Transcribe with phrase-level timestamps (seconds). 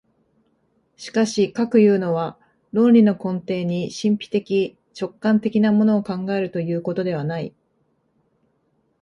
[0.95, 2.39] しかしかくいうのは、
[2.71, 7.53] 論理の根底に神秘的直観的なものを考えるということではない。